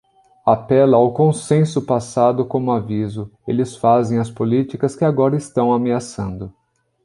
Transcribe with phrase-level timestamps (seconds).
[0.43, 6.51] Apela ao consenso passado como aviso, eles fazem as políticas que agora estão ameaçando.